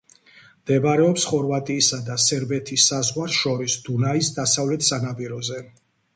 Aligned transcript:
მდებარეობს 0.61 1.25
ხორვატიისა 1.31 1.99
და 2.07 2.15
სერბეთის 2.23 2.87
საზღვარს 2.93 3.37
შორის, 3.43 3.77
დუნაის 3.91 4.33
დასავლეთ 4.41 4.89
სანაპიროზე. 4.91 5.63